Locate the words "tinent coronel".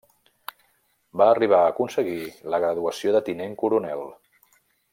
3.29-4.03